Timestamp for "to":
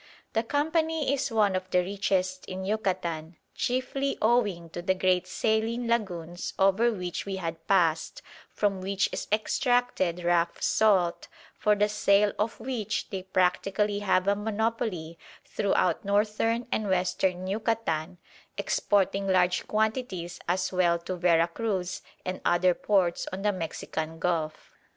4.71-4.81, 20.97-21.15